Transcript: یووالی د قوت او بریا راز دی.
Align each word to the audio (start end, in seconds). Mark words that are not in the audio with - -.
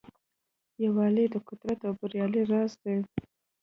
یووالی 0.83 1.25
د 1.33 1.35
قوت 1.47 1.79
او 1.87 1.93
بریا 1.99 2.25
راز 2.51 2.71
دی. 2.81 2.97